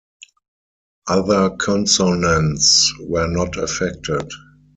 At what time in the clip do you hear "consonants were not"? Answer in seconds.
1.57-3.55